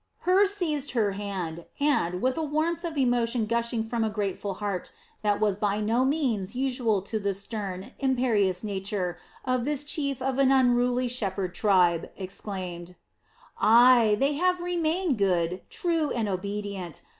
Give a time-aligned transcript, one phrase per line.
[0.21, 4.91] Hur seized her hand and, with a warmth of emotion gushing from a grateful heart
[5.21, 10.39] that was by no means usual to the stern, imperious nature of this chief of
[10.39, 12.95] an unruly shepherd tribe, exclaimed:
[13.59, 17.03] "Ay, they have remained good, true, and obedient.